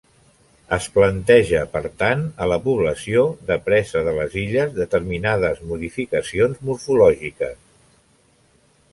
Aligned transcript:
Es 0.75 0.85
planteja, 0.93 1.59
per 1.73 1.81
tant, 2.03 2.23
a 2.45 2.47
la 2.51 2.57
població 2.63 3.25
de 3.49 3.57
presa 3.67 4.01
de 4.07 4.13
les 4.15 4.37
Illes, 4.43 4.71
determinades 4.77 5.61
modificacions 5.73 6.63
morfològiques. 6.71 7.61